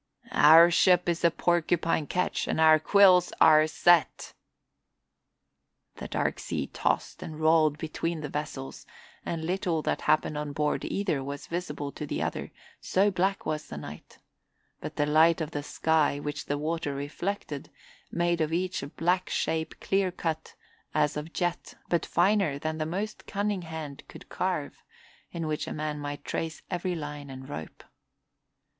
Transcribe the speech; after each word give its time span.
"Our 0.33 0.71
ship 0.71 1.07
is 1.07 1.19
the 1.19 1.29
Porcupine 1.29 2.07
ketch 2.07 2.47
and 2.47 2.59
our 2.59 2.79
quills 2.79 3.31
are 3.39 3.67
set." 3.67 4.33
The 5.97 6.07
dark 6.07 6.39
sea 6.39 6.65
tossed 6.65 7.21
and 7.21 7.39
rolled 7.39 7.77
between 7.77 8.21
the 8.21 8.27
vessels 8.27 8.87
and 9.23 9.45
little 9.45 9.83
that 9.83 10.01
happened 10.01 10.39
on 10.39 10.53
board 10.53 10.83
either 10.85 11.23
was 11.23 11.45
visible 11.45 11.91
to 11.91 12.07
the 12.07 12.19
other, 12.19 12.51
so 12.79 13.11
black 13.11 13.45
was 13.45 13.67
the 13.67 13.77
night; 13.77 14.17
but 14.79 14.95
the 14.95 15.05
light 15.05 15.39
of 15.39 15.51
the 15.51 15.61
sky, 15.61 16.19
which 16.19 16.45
the 16.47 16.57
water 16.57 16.95
reflected, 16.95 17.69
made 18.11 18.41
of 18.41 18.51
each 18.51 18.81
a 18.81 18.87
black 18.87 19.29
shape 19.29 19.79
clear 19.79 20.11
cut 20.11 20.55
as 20.95 21.15
of 21.15 21.31
jet 21.31 21.75
but 21.89 22.07
finer 22.07 22.57
than 22.57 22.79
the 22.79 22.87
most 22.87 23.27
cunning 23.27 23.61
hand 23.61 24.01
could 24.07 24.29
carve, 24.29 24.81
in 25.31 25.45
which 25.45 25.67
a 25.67 25.71
man 25.73 25.99
might 25.99 26.25
trace 26.25 26.63
every 26.71 26.95
line 26.95 27.29
and 27.29 27.47
rope. 27.47 27.83